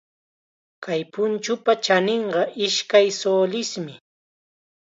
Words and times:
Kay 0.83 1.01
punchupa 1.13 1.71
chaninqa 1.85 2.41
ishkay 2.65 3.07
sulismi. 3.19 3.93